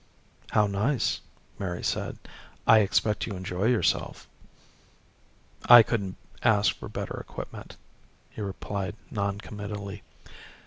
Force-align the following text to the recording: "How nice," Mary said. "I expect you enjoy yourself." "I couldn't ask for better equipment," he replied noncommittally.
"How 0.49 0.65
nice," 0.65 1.21
Mary 1.59 1.83
said. 1.83 2.17
"I 2.65 2.79
expect 2.79 3.27
you 3.27 3.33
enjoy 3.35 3.65
yourself." 3.65 4.27
"I 5.65 5.83
couldn't 5.83 6.17
ask 6.41 6.75
for 6.75 6.89
better 6.89 7.17
equipment," 7.19 7.77
he 8.31 8.41
replied 8.41 8.95
noncommittally. 9.11 10.01